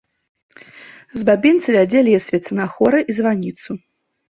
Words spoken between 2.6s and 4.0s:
на хоры і званіцу.